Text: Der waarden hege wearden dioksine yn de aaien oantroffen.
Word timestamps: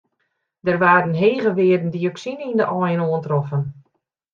Der 0.65 0.79
waarden 0.83 1.13
hege 1.23 1.51
wearden 1.59 1.93
dioksine 1.95 2.43
yn 2.51 2.59
de 2.61 2.67
aaien 2.75 3.05
oantroffen. 3.09 3.61